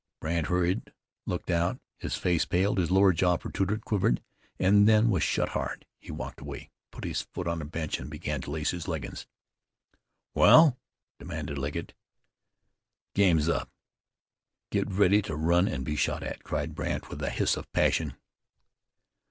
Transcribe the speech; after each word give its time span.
Brandt 0.19 0.47
hurried, 0.47 0.91
looked 1.27 1.51
out. 1.51 1.79
His 1.99 2.15
face 2.17 2.43
paled, 2.43 2.79
his 2.79 2.89
lower 2.89 3.13
jaw 3.13 3.37
protruded, 3.37 3.85
quivered, 3.85 4.23
and 4.57 4.89
then 4.89 5.11
was 5.11 5.21
shut 5.21 5.49
hard. 5.49 5.85
He 5.99 6.09
walked 6.11 6.41
away, 6.41 6.71
put 6.89 7.03
his 7.03 7.21
foot 7.21 7.47
on 7.47 7.61
a 7.61 7.65
bench 7.65 7.99
and 7.99 8.09
began 8.09 8.41
to 8.41 8.49
lace 8.49 8.71
his 8.71 8.87
leggings. 8.87 9.27
"Wal?" 10.33 10.75
demanded 11.19 11.59
Legget. 11.59 11.93
"The 13.13 13.21
game's 13.21 13.47
up! 13.47 13.69
Get 14.71 14.89
ready 14.89 15.21
to 15.21 15.35
run 15.35 15.67
and 15.67 15.85
be 15.85 15.95
shot 15.95 16.23
at," 16.23 16.43
cried 16.43 16.73
Brandt 16.73 17.11
with 17.11 17.21
a 17.21 17.29
hiss 17.29 17.55
of 17.55 17.71
passion. 17.71 18.15